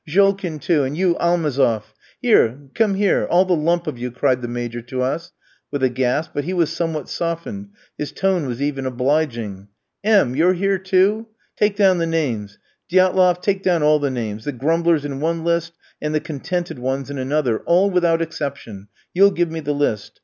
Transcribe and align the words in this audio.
Jolkin 0.07 0.57
too; 0.59 0.81
and 0.81 0.97
you, 0.97 1.13
Almazof! 1.21 1.93
Here, 2.19 2.57
come 2.73 2.95
here, 2.95 3.27
all 3.29 3.45
the 3.45 3.55
lump 3.55 3.85
of 3.85 3.99
you!" 3.99 4.09
cried 4.09 4.41
the 4.41 4.47
Major 4.47 4.81
to 4.81 5.03
us, 5.03 5.31
with 5.69 5.83
a 5.83 5.89
gasp; 5.89 6.31
but 6.33 6.43
he 6.43 6.53
was 6.53 6.73
somewhat 6.73 7.07
softened, 7.07 7.69
his 7.99 8.11
tone 8.11 8.47
was 8.47 8.63
even 8.63 8.87
obliging. 8.87 9.67
"M 10.03 10.31
tski, 10.33 10.37
you're 10.37 10.53
here 10.53 10.79
too?... 10.79 11.27
Take 11.55 11.75
down 11.75 11.99
the 11.99 12.07
names. 12.07 12.57
Diatloff, 12.89 13.43
take 13.43 13.61
down 13.61 13.83
all 13.83 13.99
the 13.99 14.09
names, 14.09 14.43
the 14.45 14.53
grumblers 14.53 15.05
in 15.05 15.19
one 15.19 15.43
list 15.43 15.73
and 16.01 16.15
the 16.15 16.19
contented 16.19 16.79
ones 16.79 17.11
in 17.11 17.19
another 17.19 17.59
all, 17.67 17.91
without 17.91 18.23
exception; 18.23 18.87
you'll 19.13 19.29
give 19.29 19.51
me 19.51 19.59
the 19.59 19.71
list. 19.71 20.19